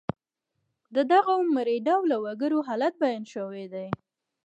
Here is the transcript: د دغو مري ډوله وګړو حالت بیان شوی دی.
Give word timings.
د 0.95 0.97
دغو 1.11 1.35
مري 1.55 1.77
ډوله 1.87 2.15
وګړو 2.25 2.59
حالت 2.67 2.93
بیان 3.03 3.23
شوی 3.33 3.65
دی. 3.73 3.87